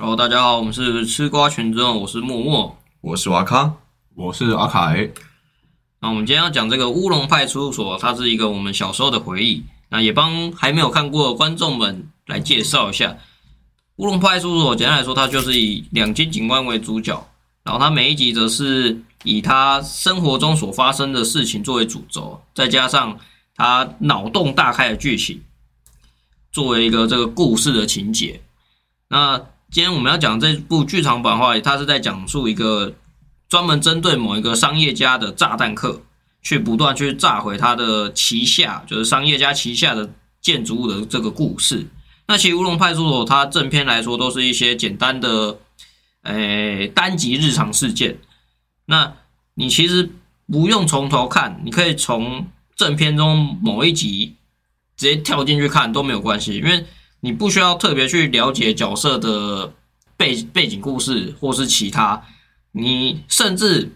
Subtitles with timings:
[0.00, 2.78] Hello，大家好，我们是吃瓜群众，我是默默。
[3.00, 3.74] 我是瓦卡，
[4.14, 5.10] 我是阿凯。
[6.00, 9.64] 那我们今天要讲这个乌龙派出所，它是一个我们小时候的回忆。
[9.88, 13.18] 那也帮还没有看过的观众们来介绍一下
[13.96, 14.76] 乌龙派出所。
[14.76, 17.28] 简单来说，它就是以两金警官为主角，
[17.64, 23.18] 然后它每一集则是以他生活中所发生的事情作为主轴，再加上
[23.56, 25.42] 他脑洞大开的剧情，
[26.52, 28.40] 作为一个这个故事的情节。
[29.08, 32.94] 那今天我们要讲这部剧场版的话，它是在讲述一个
[33.48, 36.02] 专门针对某一个商业家的炸弹客。
[36.40, 40.08] 去不断去炸毁他的旗下，就是商业家旗下的
[40.40, 41.84] 建筑物的这个故事。
[42.28, 45.58] 那其实乌龙派出所它正片来说都是一些简单的，
[46.22, 48.18] 诶单集日常事件。
[48.86, 49.12] 那
[49.54, 50.08] 你其实
[50.46, 52.46] 不用从头看，你可以从
[52.76, 54.36] 正片中某一集
[54.96, 56.86] 直接跳进去看都没有关系，因为
[57.20, 59.72] 你不需要特别去了解角色的
[60.16, 62.22] 背背景故事或是其他，
[62.72, 63.92] 你甚至。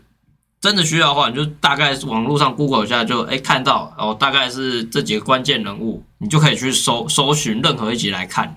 [0.62, 8.54] 真的需要的话，你就大概网络上 Google 一下，就哎看到哦，大概是这几个关键人物，你就可以去搜搜寻任何一集来看。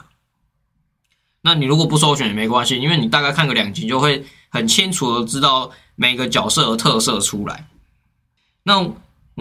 [1.41, 7.67] 那你如果不搜寻也没关系，因为你大概看个两集，就会很清楚的知道每个角色的特色出来。
[8.61, 8.94] 那我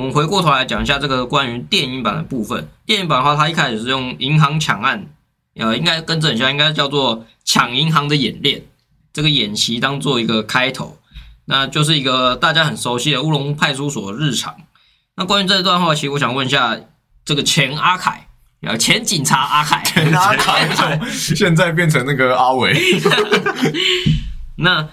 [0.03, 2.67] 们回过头来讲一下这个关于电影版的部分。
[2.87, 5.14] 电影版的话，它一开始是用银行抢案，
[5.57, 8.63] 呃，应该更正一下，应该叫做抢银行的演练，
[9.13, 10.99] 这个演习当做一个开头。
[11.47, 14.55] 那就是一个大家很熟悉的乌龙派出所日常。
[15.17, 16.77] 那关于这一段话，其实我想问一下
[17.25, 18.27] 这个前阿凯，
[18.63, 22.75] 呃，前警察阿凯，前阿凯，现在变成那个阿伟。
[24.57, 24.89] 那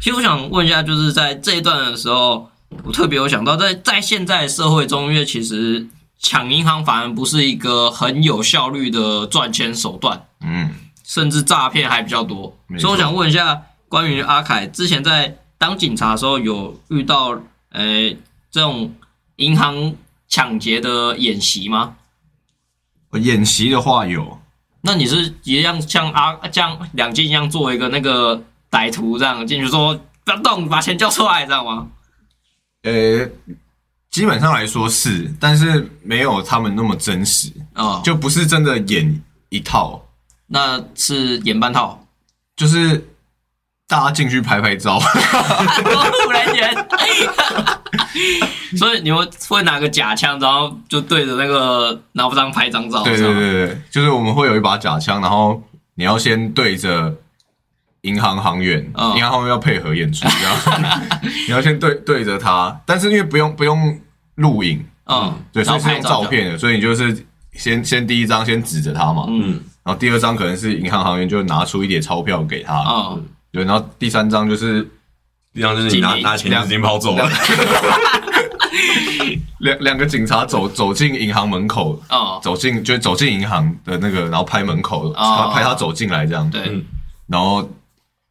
[0.00, 2.50] 其实我想问一下，就是在这一段的时候，
[2.84, 5.86] 我特别有想到，在在现在社会中，因为其实
[6.18, 12.56] 抢银行反而不是一个很有效率的赚钱手段，嗯，甚至诈骗还比较多。
[12.78, 15.38] 所以我想问一下，关于阿凯之前在。
[15.58, 17.30] 当警察的时候有遇到
[17.70, 18.14] 呃
[18.50, 18.94] 这种
[19.36, 19.94] 银行
[20.28, 21.96] 抢劫的演习吗？
[23.12, 24.38] 演习的话有。
[24.82, 31.88] 那你是一样像阿像两金一样做一个那个歹徒这样进去说不要动，把钱交出来，知道吗？
[32.82, 33.26] 呃，
[34.16, 40.02] 基本上来说是，但是没有他们那么真实啊，就不是真的演一套，
[40.46, 42.02] 那是演半套，
[42.56, 43.06] 就是。
[43.88, 44.98] 大家进去拍拍照，
[46.26, 46.74] 不人员，
[48.76, 53.04] 所以你们会拿个假枪，然后就对着那个拿不张拍张照。
[53.04, 55.62] 对对对对，就是我们会有一把假枪，然后
[55.94, 57.14] 你要先对着
[58.00, 58.80] 银行行员，
[59.14, 61.00] 银行行员要配合演出，这样。
[61.46, 63.96] 你要先对对着他，但是因为不用不用
[64.36, 73.24] 录影，嗯，对，所以是用照片的，所以你就是先先第一张先指着他嘛，嗯，然后第二张可能是银行行员就拿出一叠钞票给他，嗯。
[73.52, 74.82] 对，然后第三张就是，
[75.54, 77.26] 第三张就是你拿拿钱已经跑走了。
[79.60, 86.50] 两 两个警察走走进银行门口，哦，走进就走进银行的那个，然后拍门口，他拍他走进来这样。
[86.50, 86.84] 对，
[87.28, 87.66] 然后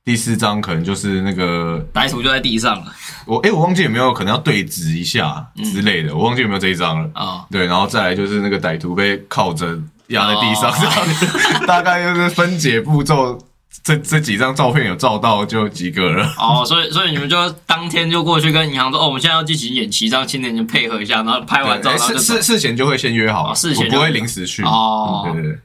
[0.06, 2.94] 第四张可能就是那个歹徒就在地上了。
[3.26, 7.10] 我哎，我忘记有没有可能要对峙一下之类的，我忘记有没有这一张了。
[7.14, 9.78] 啊，对，然后再来就是那个歹徒被靠着
[10.10, 10.72] 压在地上，
[11.68, 13.38] 大概就是分解步骤。
[13.84, 25.24] 这这几张照片有照到就及格了哦，所以所以你们就当天就过去跟银行说哦，我们现在要进行演习，让青年就配合一下，然后拍完照事事事前就会先约好，事前不会临时去哦。
[25.26, 25.60] 对对对，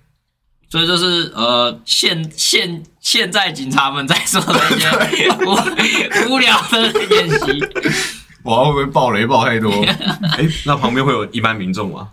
[0.71, 7.61] 所以就是呃，现现现在警察们在做的一些无无聊的演习，
[8.45, 9.71] 我会不会爆雷爆太多？
[10.39, 12.09] 哎，那旁边会有一般民众吗？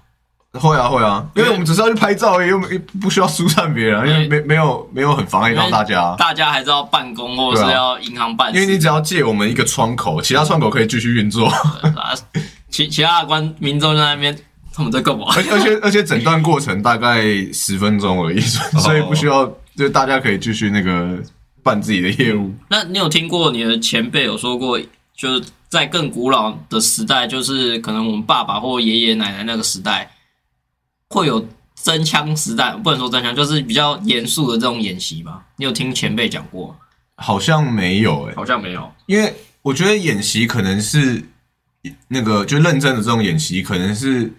[0.54, 2.60] 会啊会啊，因为我们只是要去拍照，又
[3.00, 6.16] 不需要疏散别人，因为没没有没有很妨碍到大家。
[6.18, 11.48] 大家还是要办公或者是要银行办，因为你只要借我们一个窗口，其他窗口可以继续运作。
[12.72, 14.36] 其其他的官民众在那边，
[14.78, 15.26] 他们在干嘛？
[15.36, 21.18] 而而且而且整段过程大概十分钟而已，所以不需要，就大家可以继续那个
[21.64, 22.54] 办自己的业务。
[22.70, 24.80] 那你有听过你的前辈有说过，
[25.16, 30.12] 就是在更古老的时代，就是可能我们爸爸或爷爷奶奶那个时代。
[31.10, 31.48] 会有
[31.82, 35.42] 真枪实弹，不能说真枪，就是比较严肃的这种演习吧？
[35.56, 36.78] 你有听前辈讲过？
[37.16, 38.92] 好像没有，诶好像没有。
[39.06, 41.24] 因为我觉得演习可能是
[42.10, 44.30] 那个就认真的这种演习，可能是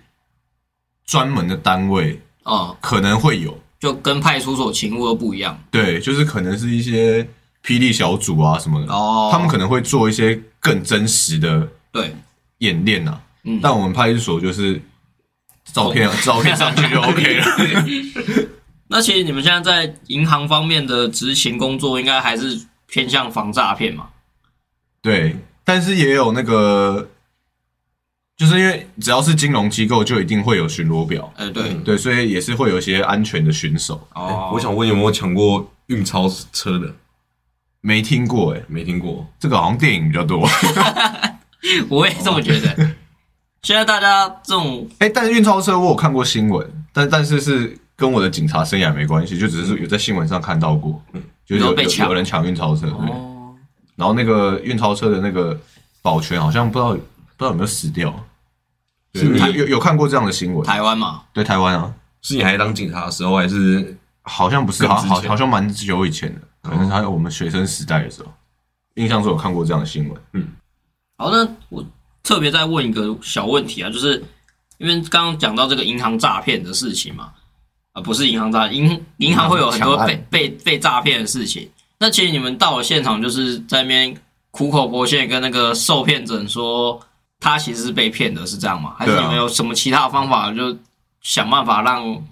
[1.09, 5.61] 专门的单位啊，可能会有，就跟派出所勤务都不一样。
[5.73, 7.25] 对，就是可能是一些
[7.65, 12.15] 霹雳小组啊什么的，哦，他们可能会做一些更真实的对
[12.59, 13.21] 演练呐。
[13.43, 14.81] 嗯，但我们派出所就是。
[15.71, 17.45] 照片，照片上去就 OK 了。
[18.89, 24.09] 那其实你们现在在银行方面的执勤工作，应该还是偏向防诈骗嘛？
[25.03, 27.07] 对，但是也有那个，
[28.39, 31.31] 就是因为只要是金融机构，就一定会有巡逻表。
[31.37, 34.01] 哎，对对，所以也是会有一些安全的巡守。
[34.15, 36.95] 哦，我想问有没有抢过运钞车的？
[37.81, 39.27] 没听过，哎，没听过。
[39.41, 40.49] 这个好像电影比较多。
[41.91, 42.77] 我也这么觉得。
[43.63, 51.03] 现在大家这种，哎，但是运钞车我有看过新闻，但但是是跟我的警察生涯没关系，就只是有在新闻上看到过，
[51.45, 51.75] 就是有
[52.07, 52.87] 有人抢运钞车。
[52.87, 53.57] 哦。
[53.97, 55.59] 然后那个运钞车的那个
[56.03, 57.03] 保全好像不知道不知
[57.39, 58.15] 道有没有死掉。
[59.19, 60.65] 是你有有看过这样的新闻？
[60.65, 61.23] 台湾嘛？
[61.33, 61.93] 对，台湾啊。
[62.23, 64.87] 是你还当警察的时候，还是好像不是？
[64.87, 68.33] 好好好像蛮久以前的，可能还有我们学生时代的时候，
[68.95, 70.21] 印象中有看过这样的新闻。
[70.33, 70.49] 嗯。
[71.17, 71.85] 好，那我。
[72.25, 74.23] 特别再问一个小问题啊，就是
[74.77, 77.31] 因为刚刚讲到这个银行诈骗的事情嘛，
[77.93, 81.71] 啊，不是银行诈银银行会有很多被被被诈骗的事情。
[81.99, 84.15] 那其实你们到了现场，就是在那边
[84.51, 87.01] 苦口婆心跟那个受骗者说，
[87.41, 88.95] 他其实是被骗的，是这样吗？
[88.99, 90.77] 还是你们有什么其他方法，就
[91.23, 92.23] 想办法让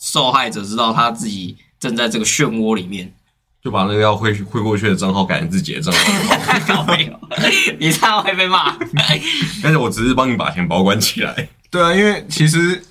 [0.00, 3.12] 受害者知道他自己正在这个漩涡里面？
[3.62, 7.18] 就把那个要汇汇过去的账号改成自己的账号， 没有，
[7.80, 8.76] 你这样会被骂。
[9.62, 11.48] 但是我只是帮你把钱保管起来。
[11.70, 12.84] 对啊，因为其实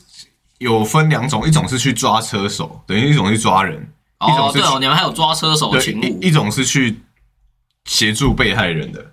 [0.57, 3.87] 有分两种，一种是去抓车手，等于一种是抓人。
[4.19, 6.19] 哦，对哦，你们还有抓车手的情务。
[6.19, 6.99] 一种是去
[7.85, 9.12] 协助被害人的。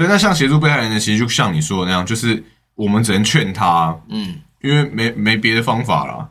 [0.00, 2.42] 对，那像协助被害人呢，其实就像你说的那样，就是
[2.74, 6.26] 我们只能劝他，嗯，因为没没别的方法了。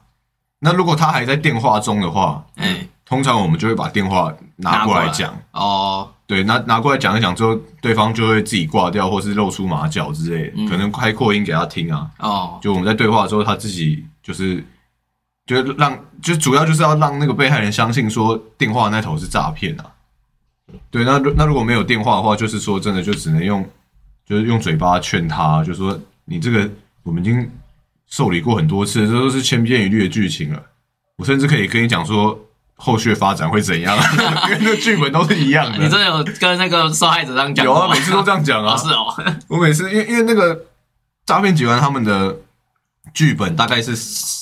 [0.59, 2.87] 那如果他还在电话中的话，哎。
[3.05, 12.07] 通常我们就会把电话拿过来讲哦，对，拿拿过来讲一讲之后，对方就会自己挂掉，或是露出马脚之类，可能开扩音给他听啊。
[12.19, 14.63] 哦，就我们在对话的时候，他自己就是，
[15.47, 19.85] 就让，就主要就是要让那个被害人相信说电话那头是诈骗啊。
[20.91, 23.67] 对，那那如果没有电话的话，就是说真的就只能用，
[24.25, 26.69] 就是用嘴巴劝他，就说你这个
[27.03, 27.49] 我们已经
[28.07, 30.61] 受理过很多次，这都是千篇一律的剧情了。
[31.17, 32.39] 我甚至可以跟你讲说。
[32.81, 33.93] 后续发展会怎样？
[34.51, 35.77] 因为那剧本都是一样的。
[35.77, 37.65] 你真的有跟那个受害者这样讲？
[37.65, 38.73] 有啊，每次都这样讲啊。
[38.79, 39.13] 是哦，
[39.49, 40.57] 我每次因为因为那个
[41.25, 42.33] 诈骗集团他们的
[43.13, 43.95] 剧本大概是。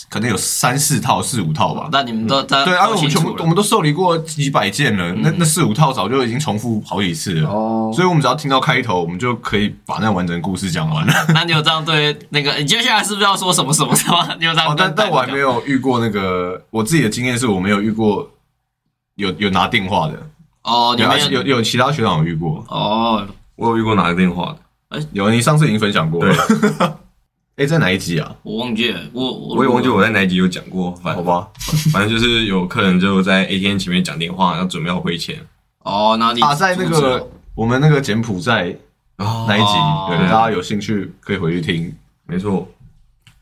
[0.10, 1.90] 可能有三四套、四五套吧。
[1.92, 2.88] 那你们都对啊？
[2.88, 5.12] 我们全部我们都受理过几百件了。
[5.16, 7.50] 那那四五套早就已经重复好几次了。
[7.50, 11.14] 哦，所以我们只要听到开头，我们就可以把那完整故事讲完了。
[11.36, 12.54] 那你有这样对那个？
[12.54, 14.26] 你接下来是不是要说什么什么什么？
[14.40, 14.74] 你有这样？
[14.78, 16.64] 但但我还没有遇过那个。
[16.70, 18.32] 我自己的经验是我没有遇过
[19.16, 20.14] 有有拿电话的。
[20.64, 22.64] 哦，有有有其他学长有遇过。
[22.70, 23.28] 哦，
[23.58, 24.98] 我有遇过拿电话的。
[24.98, 26.24] 哎，有你上次已经分享过。
[26.24, 26.34] 了。
[27.58, 28.36] 哎，在哪一集啊？
[28.44, 30.92] 我忘记了，我我也忘记我在哪一集有讲过。
[30.98, 31.50] 反好吧，
[31.92, 35.40] 反正就是有客人就在 ATM 前面讲电话，要准备要汇钱。
[35.80, 38.76] 哦，那你啊，在那个我们那个柬埔寨
[39.18, 39.74] 那一集，
[40.08, 41.92] 对，大家有兴趣可以回去听。
[42.28, 42.68] 没错。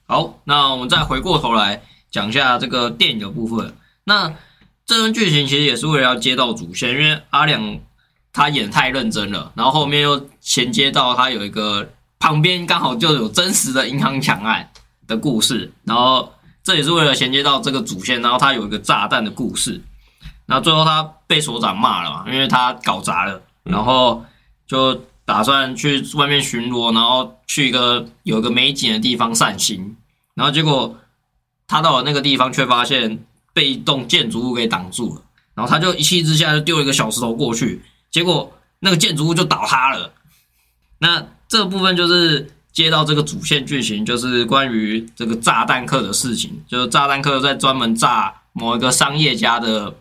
[0.07, 3.73] 好，那我们再回过头来讲一下这个电影的部分。
[4.05, 4.33] 那
[4.85, 7.77] 这段剧情其实也是为了要接到主线，因为阿良
[8.31, 11.89] 他演太认真了，然后后面又衔接到他有一个。
[12.19, 14.71] 旁边刚好就有真实的银行抢案
[15.05, 16.33] 的故事，然后
[16.63, 19.79] 这也是为了衔接到这个主线，然后他有一个炸弹的故事，
[20.47, 24.25] 然后最后他被所长骂了嘛，因为他搞砸了，然后
[24.65, 29.95] 就打算去外面巡逻，然后去一个有一个美景的地方散心，
[30.33, 30.97] 然后结果
[31.67, 33.23] 他到了那个地方，却发现
[33.53, 35.21] 被一栋建筑物给挡住了，
[35.53, 40.13] 然后他就一气之下就丢了一个小石头过去，结果那个建筑物就倒塌了，
[40.97, 41.27] 那。
[41.47, 49.95] 这部分就是接到这个主线剧情，就是关于这个炸弹客的事情，就是炸弹客在专门炸某一个商业家的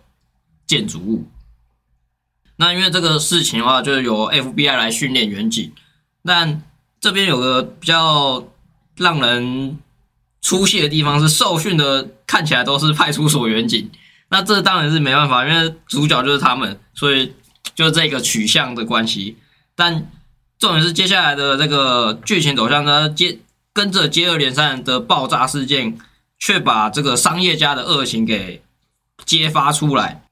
[0.66, 1.28] 建筑物。
[2.56, 5.72] 那因为这个事情的话，就是由 FBI 来训练远景，
[6.24, 6.62] 但
[6.98, 8.48] 这边有个比较
[8.96, 9.78] 让人
[10.40, 13.90] 出戏的地方是，受训的看起来都是派出所远景。
[14.30, 17.34] 那这当然是没办法，因为主角就是他们，所以
[17.74, 19.36] 就这个取向的关系，
[19.76, 20.10] 但。
[20.58, 23.38] 重点是接下来的这个剧情走向呢，接
[23.72, 25.98] 跟着接二连三的爆炸事件，
[26.38, 28.62] 却把这个商业家的恶行给
[29.26, 30.22] 揭发出来。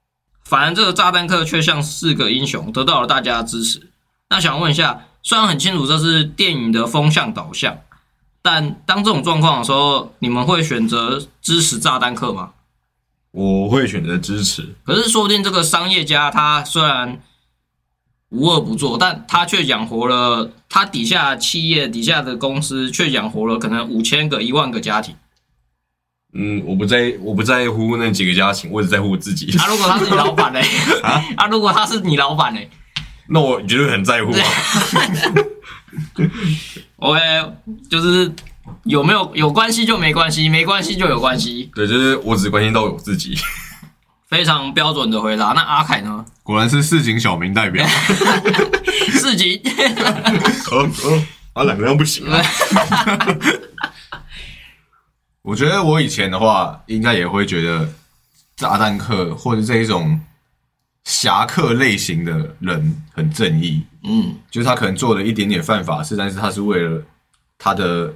[0.45, 3.91] 反而这个炸弹客却像是个英雄，得到了大家的支持。
[4.31, 7.79] 那想问一下，虽然很清楚这是电影的风向导向，
[8.41, 12.53] 但当这种状况的时候，你们会选择支持炸弹客吗？
[13.33, 14.75] 我会选择支持。
[14.85, 17.21] 可是说不定这个商业家他虽然。
[18.33, 25.15] 无恶不作，但他却养活了他底下企业底下的公司，却养活了可能五千个、一万个家庭。
[26.35, 29.55] 嗯，我不在，我不在乎那几个家庭，我只在乎我自己。
[29.59, 30.61] 啊，如果他是你老板呢？
[31.37, 32.61] 啊，如果他是你老板呢？
[33.29, 34.39] 那我绝对很在乎啊。
[36.97, 37.21] OK，
[37.91, 38.33] 就是
[38.85, 41.71] 有没有有关系就没关系，没关系就有关系。
[41.75, 43.37] 对，就是我只关心到我自己。
[44.33, 45.53] 非常标准的回答。
[45.53, 46.25] 那阿凯呢？
[46.43, 47.87] 果然是市井小民代表。
[49.21, 49.61] 市井。
[50.71, 51.23] 哦 哦，
[51.53, 52.43] 啊，两个人不行啊。
[55.43, 57.87] 我觉得我以前的话，应该也会觉得
[58.57, 60.19] 炸弹客或者这一种
[61.05, 63.83] 侠客类型的人很正义。
[64.03, 67.03] 嗯，就是他可能做了一点点犯法事，但是他是为了
[67.59, 68.11] 他的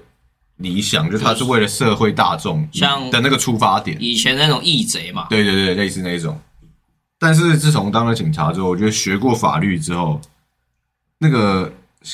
[0.57, 3.97] 理想，就他是为了社会大众像的那个出发点。
[4.01, 5.27] 以前那种义贼嘛。
[5.31, 6.39] 对对对，类似那种。
[7.19, 10.21] 但是自从当了警察之后，我觉得学过法律之后，
[11.19, 11.73] 那个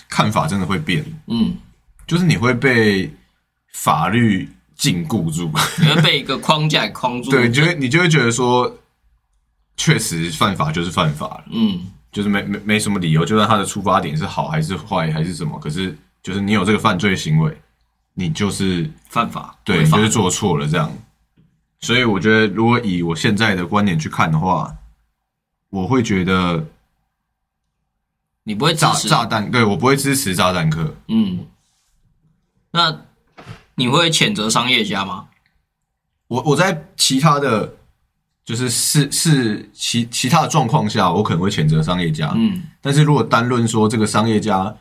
[0.09, 1.05] 看法真的会变。
[1.27, 1.57] 嗯，
[2.07, 3.13] 就是你会被
[3.73, 4.49] 法律。
[4.75, 7.31] 禁锢住， 你会被一个框架框住。
[7.31, 8.79] 对，就会你就会觉得说，
[9.77, 11.45] 确实犯法就是犯法了。
[11.53, 17.57] 嗯，就是没没没什么理由，就算他的出发点是好还是坏还是什么，可是就是你有这个犯罪行为，
[18.15, 20.93] 你就是犯法，对，就是做错了这样。
[21.81, 24.77] 所以我觉得，如果以我现在的观点去看的话，
[25.71, 26.67] 我会觉得
[28.45, 30.95] 你不会炸炸弹，对我不会支持炸弹客。
[31.09, 31.47] 嗯，
[32.71, 33.01] 那。
[33.75, 35.29] 你会谴责商业家吗？
[36.29, 37.75] 我我在其他的，
[38.45, 42.31] 就是是是其其他的状况下，我可能会谴责商业家。
[42.37, 44.77] 嗯，但是如果单论说这个商业家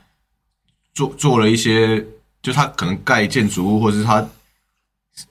[0.94, 2.06] 做做了一些，
[2.42, 4.26] 就他可能盖建筑物，或者是他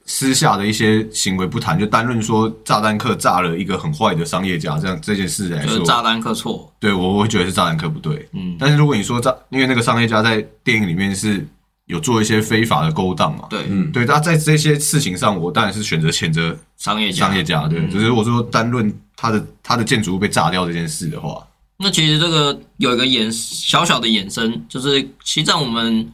[0.04, 6.72] 私下的一些行为不谈，就单论说炸弹客炸了一个很坏的商业家，这样这件事来说，炸弹客错。
[6.78, 8.28] 对我我会觉得是炸弹客不对。
[8.32, 11.46] 嗯，但是如果你说炸，因为那个商业家在电影里面是。
[11.86, 13.48] 有做一些非法的勾当嘛？
[13.50, 17.66] 对，嗯，对，他在这些事情上，我当然是选择谴责商业商业家。
[17.66, 21.44] 对，只是我说单论他的他的建筑物被炸掉这件事的话，
[21.78, 26.08] 那其实这个有一个衍小小的衍生，就是其实在我们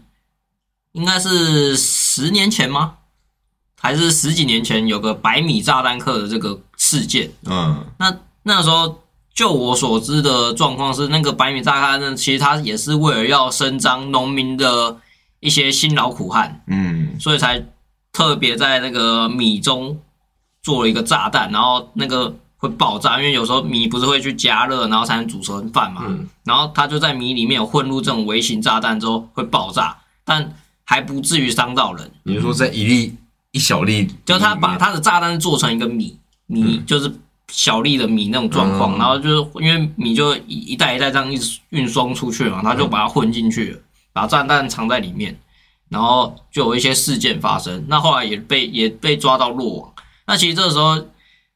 [0.96, 2.94] 应该是十年前吗？
[3.80, 7.30] 还是十几年前有个百米炸弹客的这个事件？
[7.44, 14.96] 嗯，那那时候就我所知的状况是，那个百米炸弹呢，其实他也是为了要伸张农民的。
[15.38, 17.62] 一些辛劳苦汗，嗯，所以才
[18.10, 20.00] 特别在那个米中
[20.62, 26.02] 做了一个炸弹，然后那个会爆炸，因为有时候米不是会去加热，然后才能煮成饭嘛，
[26.42, 30.52] 然后他就在米里面有混入这种微型炸弹之后会爆炸，但
[30.86, 32.10] 还不至于伤到人。
[32.22, 33.14] 你是说在一粒
[33.50, 37.12] 一小粒，就他把他的炸弹做成一个米米，就是
[37.48, 43.80] 小粒的米那种状况，然后就是因为米就一一袋一袋这样一直运送出去嘛，他就把它混进去了。
[44.12, 45.38] 把炸弹藏在里面，
[45.90, 47.84] 然后就有一些事件发生。
[47.86, 49.92] 那后来也被也被抓到落网。
[50.26, 51.04] 那其实这个时候，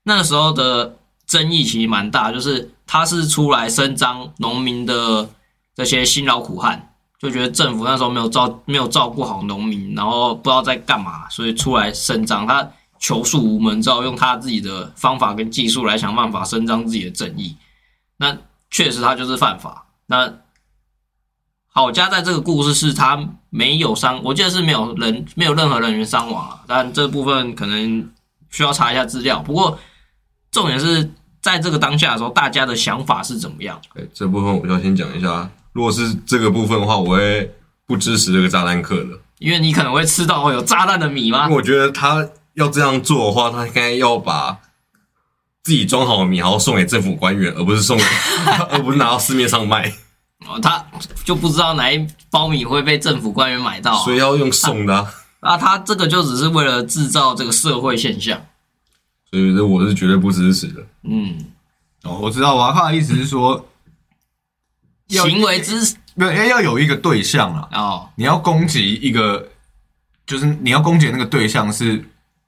[0.03, 5.31] 那个时候的争议其实蛮大，就是他是出来伸张农民的
[5.75, 6.90] 这些辛劳苦汗，
[7.21, 12.47] 就觉得政府那时候没有照没有照顾好农民，然后不知道在干嘛，所以出来伸张。
[12.47, 12.67] 他
[12.99, 17.55] 求诉无门，之后用他自己的方法跟技术来想办法伸张自己的正义。
[18.17, 18.35] 那
[18.71, 19.87] 确实他就是犯法。
[20.07, 20.33] 那
[21.69, 28.11] 好家在这个故事是他没有伤，我记得是没有人没有任何人员伤亡啊，但这部分可能
[28.51, 29.41] 需要查一下资料。
[29.41, 29.79] 不过
[30.51, 31.11] 重点是
[31.43, 33.79] 在这个当下的时候，大家的想法是怎么样？
[33.95, 35.51] 哎，这部分我要先讲一下。
[35.73, 37.55] 如果是这个部分的话，我会
[37.87, 41.49] 不支持这个炸弹客的，因为你可能会吃到有炸弹的米吗？
[41.49, 44.59] 我觉得他要这样做的话，他应该要把
[45.63, 47.99] 自己装好的米，然后送给政府官员，而不是送，
[48.71, 49.93] 而不是拿到市面上卖。
[50.47, 50.85] 哦，他
[51.25, 55.07] 就不知道哪一包米会被政府官员买到，所以要用送的。
[55.41, 58.41] 啊，他这个就只是为了制造这个社会现象，
[59.31, 60.83] 所以这我是绝对不支持的。
[61.05, 61.45] 嗯，
[62.03, 63.67] 哦，我知道瓦卡的意思是说，
[65.11, 67.69] 行为之没有要有一个对象啊。
[67.73, 69.49] 哦，你要攻击一个，
[70.27, 72.05] 就是你要攻击那个对象是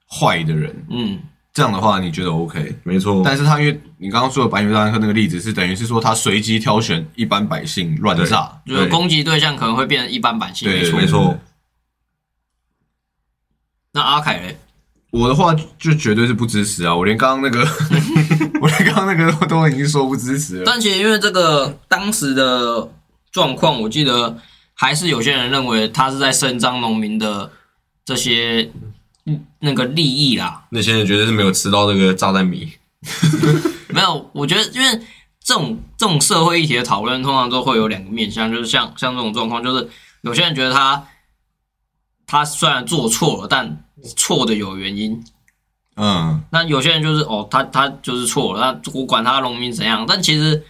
[0.09, 0.85] 坏的人。
[0.89, 1.19] 嗯。
[1.53, 2.75] 这样的话，你觉得 OK？
[2.81, 10.67] 没错，但是他因为你刚刚说的白云大客那个例子，是等于是说他随机挑选一般百姓乱炸，就是攻击对象可能会变成一般百姓。
[10.67, 11.37] 对，没错。
[13.91, 14.57] 那阿凯嘞？
[15.11, 16.95] 我的话就绝对是不支持啊！
[16.95, 17.63] 我连刚刚那个，
[19.05, 20.63] 那个都已经说不支持了。
[20.65, 22.89] 但其实因为这个当时的
[23.31, 24.37] 状况，我记得
[24.73, 27.51] 还是有些人认为他是在伸张农民的
[28.05, 28.69] 这些。
[29.59, 32.73] 那个利益啦，那些人绝对是没有吃到那个炸弹米。
[33.87, 35.01] 没有，我觉得因为
[35.41, 39.89] 这种这种社会议题的讨论，通常都会有两个面向，就是像像这种状况，就是
[40.23, 41.07] 有些人觉得他
[42.27, 43.85] 他虽然做错了，但
[44.17, 45.23] 错的有原因，
[45.95, 50.05] 嗯，那有些人就是哦，他他就是错了，那我管他农民怎样。
[50.07, 50.63] 但其实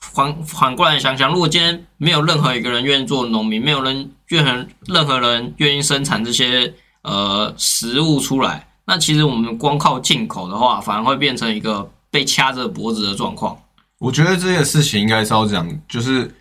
[0.00, 13.58] 反反过来想想，如果今天没有任何一个人愿意做农民，没有人愿任何人愿意生产这些呃食物出来，那其实我们光靠进口的话，反而会变成一个被掐着脖子的状况。
[13.98, 16.34] 我觉得这件事情应该是要讲，就是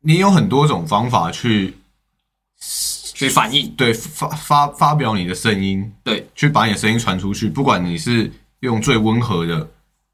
[0.00, 1.76] 你有很多种方法去
[3.18, 7.48] 去反映，对发发发表你的声音，对，去把你的声音传出去。
[7.48, 9.68] 不管你是用最温和的，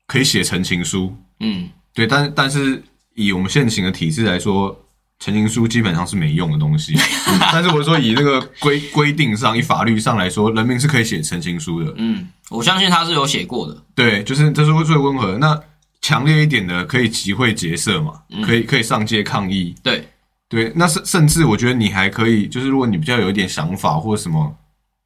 [0.07, 2.83] 可以写陈情书，嗯，对，但但是
[3.15, 4.75] 以我们现行的体制来说，
[5.19, 6.95] 陈情书基本上是没用的东西。
[7.29, 11.93] 嗯但是我说以那个规规定上，以法律上来说，人民是可以写陈情书的。
[11.99, 13.77] 嗯，我相信他是有写过的。
[13.95, 15.39] 对，就是这是最温和的。
[15.39, 15.61] 那
[16.01, 19.75] 强烈一点的，可以集会结社嘛，可以可以上街抗议。
[19.83, 20.09] 对，
[20.55, 24.57] 对，那甚甚至我觉得你还可以，就是如果你比较有一点想法或者什么，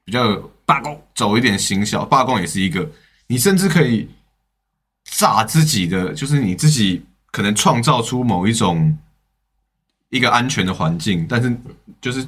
[0.05, 2.87] 比较有罢工，走一点行销，罢工也是一个，
[3.28, 4.07] 你甚至可以
[5.05, 8.95] 炸自己的，就是你自己可能创造出某一种
[10.11, 11.50] 一个安全的环境，但是
[11.99, 12.23] 就是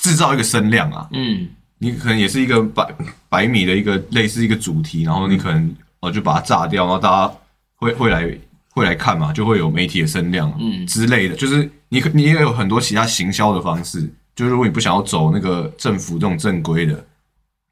[0.00, 1.48] 制造一个声量啊，嗯，
[1.78, 2.94] 你可能也是一个百
[3.28, 7.34] 百米的一个类似一个主题，然后你可能哦就把它炸掉，然后大家
[7.74, 8.32] 会会来
[8.70, 10.86] 会来看嘛，就会有媒体的声量，嗯。
[10.86, 14.02] 之类的，就是你可你也有很多其他行销的方式，
[14.34, 17.04] 就是如果你不想要走那个政府这种正规的，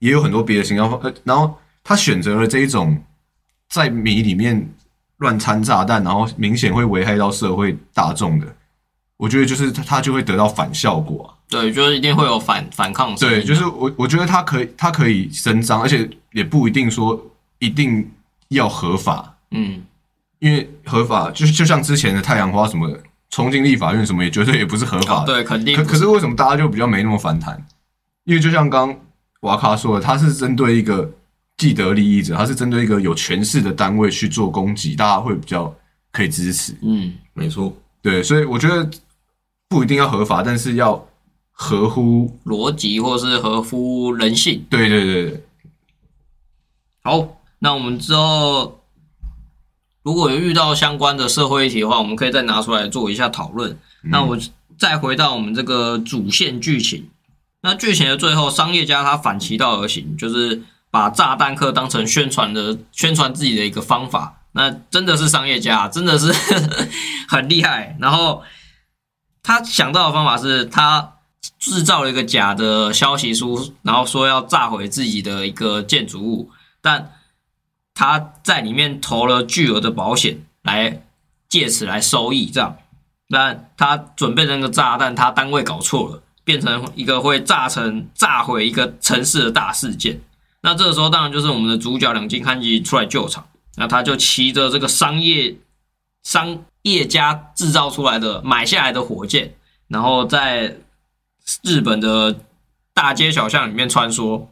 [0.00, 3.00] 也有很多别的行销方，呃，然后他选择了这一种
[3.69, 4.69] 在米里面
[5.19, 8.47] 乱掺炸弹，然后明显会危害到社会大众的，
[9.17, 11.35] 我觉得就是他他就会得到反效果啊。
[11.50, 17.19] 对，就是一定会有反反抗声音对，就是我我觉得他可以，他可以伸张，而且也不一定说
[17.59, 18.07] 一定
[18.49, 19.83] 要合法，嗯，
[20.40, 25.21] 因为合法就是就像之前的太阳花什么的冲进立法院什么，也绝对也不是合法的。
[25.23, 27.62] 哦对，肯定可可是为什么大家就比较没那么反弹？
[28.25, 28.95] 因为就像刚
[29.40, 31.11] 瓦卡说的，他是针对一个
[31.57, 35.75] 既得利益者，他是针对一个有权势的单位去做攻击，大家会比较
[36.12, 36.76] 可以支持。
[36.83, 38.88] 嗯，没错，对，所以我觉得
[39.69, 41.04] 不一定要合法，但是要
[41.50, 42.30] 合乎。
[42.45, 44.65] 逻辑或是合乎人性。
[44.71, 45.45] 对对对对，
[47.02, 47.26] 好，
[47.58, 48.77] 那我们之后
[50.08, 53.78] 如果有遇到相关的社会议题的话，我们可以再拿出来做一下讨论。
[54.04, 54.38] 那我
[54.78, 57.10] 再回到我们这个主线剧情，
[57.60, 64.40] 那剧情的最后，商业家他反其道而行，就是把炸弹客当成宣传的宣传自己的一个方法。
[64.52, 66.32] 那真的是商业家，真的是
[67.28, 67.94] 很厉害。
[68.00, 68.42] 然后
[69.42, 71.16] 他想到的方法是他
[71.58, 77.12] 制造了一个假的消息书，然后说要炸毁自己的一个建筑物，但
[77.99, 81.02] 他在里面投了巨额的保险，来
[81.49, 82.76] 借此来收益，这样。
[83.28, 90.21] 但他准备的那个炸弹，他单位搞错了，变成一个会炸成炸毁一个城市的大事件。
[90.61, 93.45] 那这个时候，当然就是我们的主角两金勘吉出来救场。
[93.75, 95.56] 那他就骑着这个商业
[96.23, 99.56] 商业家制造出来的买下来的火箭，
[99.89, 100.76] 然后在
[101.63, 102.39] 日本的
[102.95, 104.47] 大街小巷里面穿梭，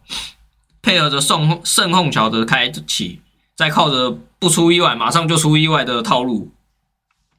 [0.83, 3.21] 配合着圣圣虹桥的开启，
[3.57, 6.53] 再靠着不出意外马上就出意外的套路，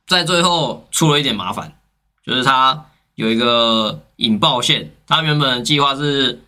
[0.07, 1.77] 在最后出了一点麻烦，
[2.25, 6.43] 就是他有一个引爆线，他原本计划是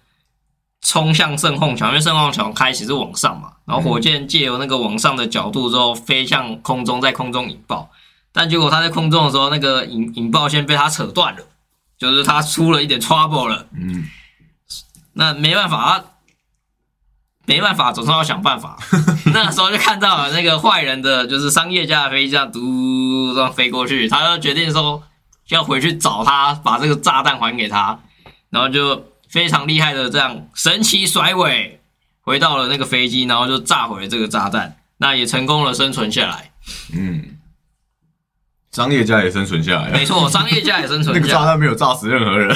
[0.82, 7.92] 冲向圣控桥，因为圣控桥开启是往上嘛，然后火箭借由那个往上的角度之后飞向空中，在空中引爆，
[8.32, 11.42] 但结果他在空中的时候，那个引引爆线被他扯断了，
[11.98, 13.68] 就是他出了一点 trouble 了。
[13.74, 14.08] 嗯，
[15.14, 16.04] 那没办法，
[17.46, 18.78] 没办法，总是要想办法。
[19.34, 25.02] 那时候就看到了那个坏人的，就是商业家的飞机这样嘟这样飞过去，他就决定说
[25.50, 28.00] 要回去找他，把这个炸弹还给他，
[28.50, 31.80] 然后就非常厉害的这样神奇甩尾
[32.22, 36.52] 回到了那个飞机，然后就炸毁了这个炸弹，那也成功了生存下来。
[36.94, 37.40] 嗯，
[38.72, 41.20] 商业家也生存下来没，错，商业家也生存下来。
[41.20, 42.56] 个炸弹没有炸死任何人。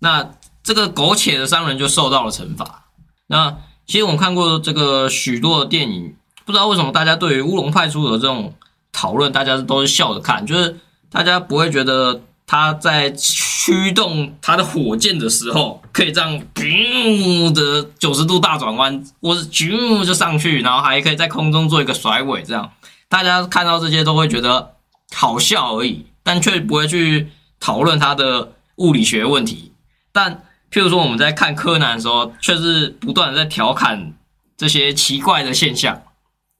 [0.00, 0.30] 那
[0.62, 2.86] 这个苟且的商人就受到了惩罚。
[3.26, 8.54] 那其实我们看过这个许多的电影，不知道为什么大家对于乌龙派出所的这种
[8.92, 10.78] 讨论，大家都是笑着看，就是
[11.10, 22.70] 大家不会觉得他在驱动他的火箭的时候，可以这样噗的九十度大转弯，或是啾就上去，然后还可以在空中做一个甩尾，这样
[23.08, 24.74] 大家看到这些都会觉得
[25.14, 29.72] 好笑而已，但却不会去讨论它的物理学问题。
[30.12, 34.12] 但譬如说我们在看柯南的时候，却是不断的在调侃
[34.56, 36.02] 这些奇怪的现象。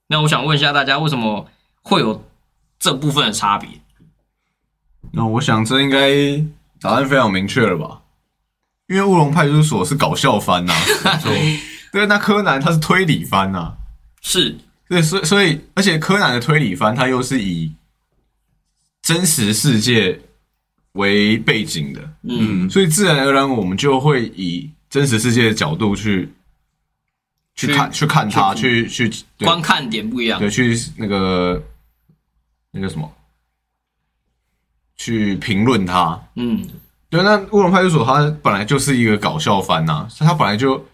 [0.09, 1.47] 那我想问一下大家，为什么
[1.83, 2.25] 会有
[2.79, 3.69] 这部分的差别？
[5.13, 6.43] 那我想这应该
[6.81, 8.03] 答案非常明确了吧？
[8.89, 10.73] 因为乌龙派出所是搞笑番呐、
[11.93, 13.75] 对，那柯南他是推理番呐、
[14.23, 14.57] 是
[14.89, 17.75] 对，所以所以，而且柯南的推理番，它又是以
[19.03, 20.19] 真实世界
[20.93, 26.29] 为背景的，嗯，所以自然而然我们就会以真实世界的角度去
[27.55, 29.47] 去去看去看它，去去对。
[29.47, 30.39] 观看点不一样。
[30.41, 31.63] 对，去那个
[32.71, 33.11] 那个什么，
[34.97, 36.21] 去评论它。
[36.37, 36.67] 嗯。
[37.11, 40.85] 对，那乌龙派出所它本来就是一个搞笑番呐、它本来就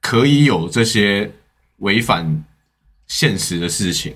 [0.00, 1.30] 可以有这些
[1.76, 2.44] 违反
[3.06, 4.12] 现实的事情，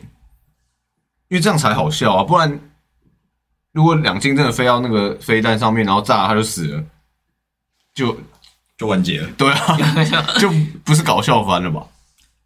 [1.29, 2.25] 因为这样才好笑啊！
[2.25, 2.61] 不然，
[3.79, 6.83] 如果两星真的飞到那个飞弹上面，然后炸了他就死了，
[7.95, 8.19] 就
[8.77, 9.29] 就完结了。
[9.39, 9.79] 对啊，
[10.41, 10.51] 就
[10.83, 11.87] 不是搞笑番了吧？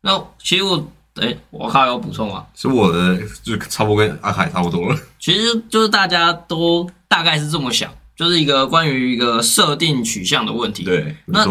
[0.03, 5.01] 那其实我哎，我还有补充啊，是我的就差不多跟阿凯差不多了。
[5.19, 11.47] 其实就是大家都大概是这么想，就是一个关于一个设定取向的问题。，对，那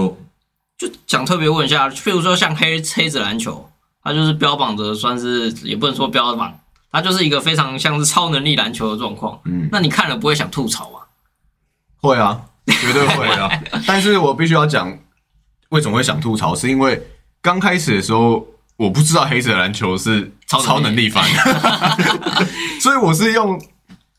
[0.78, 3.67] 就想特别问一下，譬如说像黑黑子篮球，
[4.04, 6.56] 它就是标榜着算是也不能说标榜，
[6.92, 9.40] 它就是一个非常像是超能力篮球的状况。
[9.46, 11.00] 嗯，那你看了不会想吐槽吗？
[12.02, 13.50] 会啊，绝对会啊。
[13.88, 14.98] 但是我必须要讲，
[15.70, 17.02] 为什么会想吐槽，是因为
[17.42, 18.46] 刚开始的时候
[18.78, 21.24] 我不知道黑子篮球是超能力超能力番，
[22.82, 23.62] 所以我是用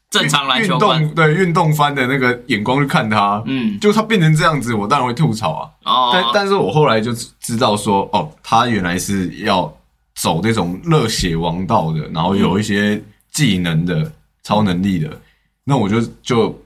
[0.09, 3.43] 正常篮球运，动对运动番的那个眼光去看它。
[3.47, 5.71] 嗯，就它变成这样子，我当然会吐槽啊。
[6.13, 9.75] 但哦，但是我后来就知道说，哦，它原来是要
[10.14, 15.20] 走那种热血王道的，然后有一些技能的、超能力的，
[15.64, 16.62] 那我就就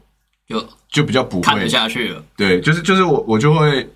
[0.46, 2.22] 就就比较不会看得下去了。
[2.36, 3.88] 对，就是就是我我就会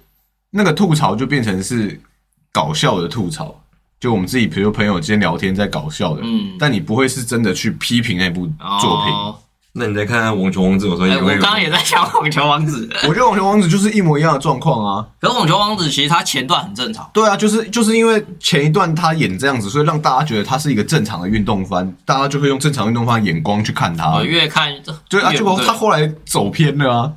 [0.50, 2.00] 那个吐槽就变成是
[2.52, 3.60] 搞笑的吐槽，
[3.98, 8.46] 就我们自己比如朋友之间聊天在搞笑的，嗯但你不会是真的去批评那部
[8.80, 9.12] 作品。
[9.12, 9.38] 哦
[9.72, 15.06] 那你再看看《网球王子》的时候，哎，也会有我刚刚也在想网球王子， 我觉得《网球王子》就是一模一样的状况啊。
[15.20, 24.24] 可是网球王子其实他前段很正常，对啊，就是就是因为前一段他演这样子，所以让大家觉得他是一个正常的运动番，大家就会用正常运动番的眼光去看他我。
[24.24, 24.72] 越看
[25.08, 27.12] 对啊，越不对结果他后来走偏了啊。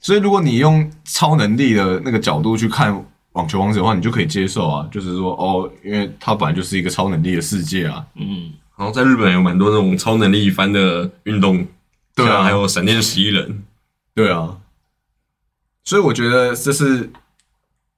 [0.00, 8.04] 所以如果你用超能力的那个角度去看网球王子的话，你就可以接受啊，就是说哦，因为他本来就是一个超能力的世界啊。
[8.16, 11.64] 嗯，然后在日本有蛮多那种超能力番的运动，
[12.14, 12.42] 对啊。
[12.42, 13.64] 还有闪电十一人，
[14.14, 14.58] 对啊，
[15.84, 17.10] 所以我觉得这是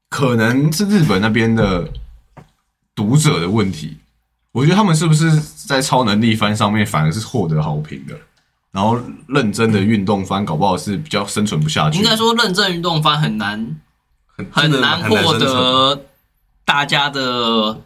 [0.09, 1.89] 可能是日本那边的
[2.95, 3.99] 读者的问题。
[4.53, 8.17] 我觉得他们是不是在超能力番上面反而是获得好评的，
[8.71, 8.97] 然后
[9.27, 11.99] 认真的运动番搞不好是比较生存不下去。
[11.99, 13.81] 应该说认真运动番很难
[14.29, 16.05] 很很难获得
[16.65, 17.81] 大家的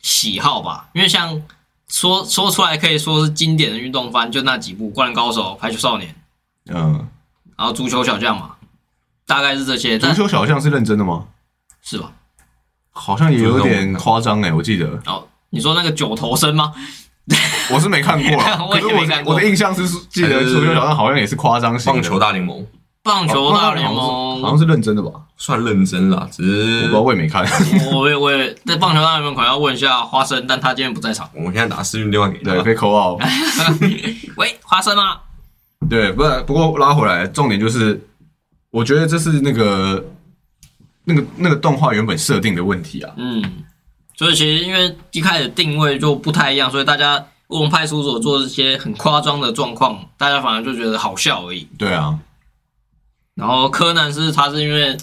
[0.00, 1.42] 喜好吧，因为像
[1.88, 6.10] 说说出来可以说是经典的运动番，就那几部《灌篮高手》《排球少年》，
[6.74, 7.08] 嗯，
[7.56, 8.50] 然后《足球小将》嘛，
[9.26, 11.26] 大概是这些，足球小将是认真的吗？
[11.82, 12.12] 是吧？
[12.90, 15.00] 好像也有点夸张哎，我记得。
[15.06, 16.74] 哦，你说那个九头身吗？
[17.70, 19.34] 我是没看过 可是没看过。
[19.34, 22.00] 我的印象是记得足球小将好像也是夸张型的。
[22.00, 22.66] 棒球大联盟
[23.02, 25.10] 棒球大联盟好像，是认真的吧？
[25.36, 27.46] 算认真啦，只是我不知道，我也没看。
[27.94, 31.28] 我也我也在棒球大联盟可能要问一下花生，但他今天不在场。
[31.34, 33.16] 我们现在打视讯电话给对，他，被扣号。
[34.36, 35.18] 喂，花生吗？
[35.88, 38.00] 对，不不过拉回来，重点就是，
[38.70, 40.04] 我觉得这是那个
[41.04, 43.14] 那个那个动画原本设定的问题啊。
[43.16, 43.42] 嗯，
[44.16, 51.66] 所以其实因为一开始定位就不太一样，所以大家乌龙派出所做这些很夸张的状况，大家反而就觉得好笑而已。
[51.78, 52.18] 对啊，
[53.38, 54.96] 然后柯南是他是因为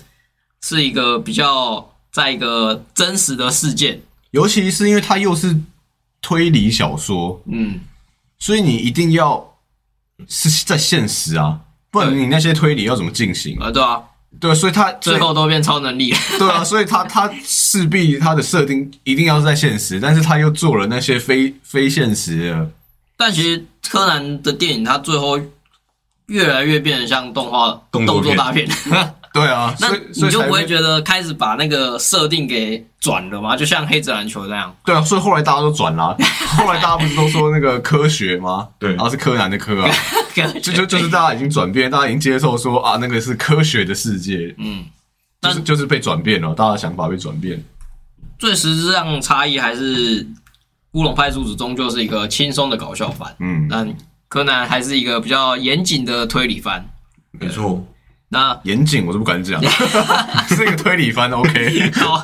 [0.62, 5.56] 是一个比较在一个真实的事件，尤其是因为他又是
[6.22, 7.80] 推理小说，嗯，
[8.38, 9.56] 所以你一定要
[10.28, 13.58] 是在现实啊，不然你那些推理要怎么进行？
[13.58, 14.04] 啊，对啊，
[14.38, 16.18] 对，所以他最后都变超能力了。
[16.38, 22.70] 对啊，所以他他势必他的设定一定要是在现实，但是他又做了那些非非现实的。
[23.16, 25.40] 但其实柯南的电影，他最后
[26.28, 28.68] 越来越变得像动画动作大片。
[29.34, 33.54] 对啊， 那你就不会觉得开始把那个设定给转了吗？
[33.54, 34.74] 就像黑子篮球那样。
[34.86, 36.16] 对啊，所以后来大家都转啦。
[36.58, 38.70] 后来大家不是都说那个科学吗？
[38.80, 39.92] 对然后是柯南的柯啊，
[40.34, 44.86] 就就就是大家已经转变，大家已经接受说啊，那个是科学的世界，嗯，
[45.42, 47.62] 就是就是被转变了，大家的想法被转变。
[48.40, 50.26] 最实质上差异还是
[50.94, 53.94] 乌龙派出所终究是一个轻松的搞笑番，嗯，但
[54.36, 56.86] 柯南还是一个比较严谨的推理番。
[57.40, 57.88] 没错，
[58.28, 59.64] 那严谨我是不敢讲，
[60.50, 61.90] 是一个推理番，OK。
[61.94, 62.22] 好，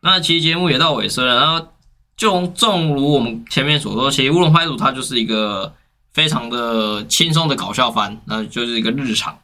[0.00, 1.68] 那其实节目也到尾声了，然后
[2.16, 5.74] 就正如我们前面所说，其实乌龙派出所它就是一个
[6.14, 9.38] 非常的轻松的搞笑番，那就是一个日常。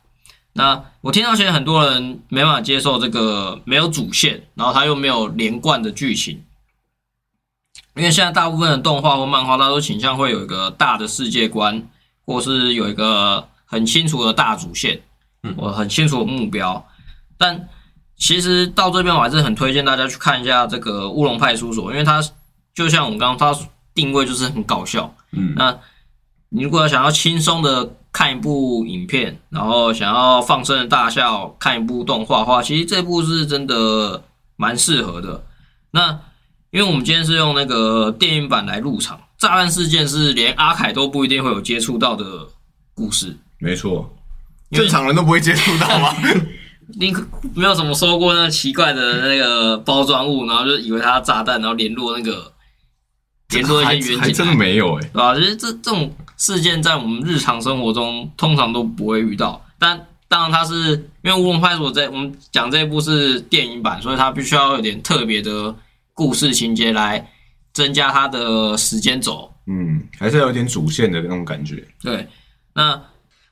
[0.54, 6.42] 那我听到现在很多人没办法接受这个没有主线，然后它又没有连贯的剧情，
[7.98, 11.86] 因为现在大部分的动画或漫画，它都倾向会有一个大的世界观，
[12.24, 15.00] 或是有一个很清楚的大主线，
[15.42, 16.82] 嗯，我很清楚的目标。
[17.36, 17.68] 但
[18.16, 22.22] 其实到这边，我还是很推荐大家去看一下这个《乌龙派出所》，因为它
[22.74, 23.60] 就像我们刚刚它
[23.94, 25.76] 定位就是很搞笑，嗯，那
[26.48, 27.90] 你如果想要轻松的。
[28.10, 34.20] 看一部影片，然后想要放声的大笑，看一部动画的话，其实这部是真的
[34.56, 35.44] 蛮适合的。
[35.90, 36.18] 那
[36.70, 42.24] 因为我们今天是用那个电影版来入场，炸弹事件是连阿凯都不一定会有接触到的
[42.94, 43.36] 故事。
[43.58, 44.14] 没错，
[44.70, 46.14] 正常人都不会接触到吗？
[46.98, 47.14] 你
[47.54, 52.52] 没有什么收过那奇怪的那个包装物，然后就以为它炸弹，然后联络那个
[53.50, 55.34] 联络一些远景，还真的没有哎，对吧？
[55.34, 56.14] 其实这这种。
[56.40, 65.74] 事件在我们日常生活中通常都不会遇到，但当然它是因为《乌龙派出所》在我们讲这一部是电影版，所以它必须要有点特别的
[66.18, 67.30] 故事情节来
[67.72, 69.48] 增加它的时间轴。
[69.68, 71.86] 嗯，还是有点主线的那种感觉。
[72.02, 72.26] 对，
[72.74, 73.00] 那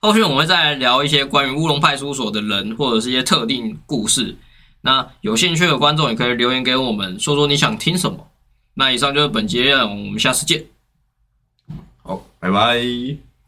[0.01, 4.37] 后续我们会再聊一些关于乌龙派出所的人或者是一些特定故事。
[4.81, 8.27] 那有兴趣的观众也可以留言给我们，说说你想听什么。
[8.75, 10.65] 那以上就是本节，我们下次见。
[12.03, 13.26] 好，拜拜。